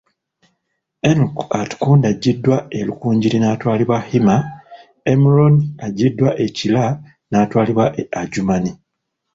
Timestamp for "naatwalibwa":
7.29-7.85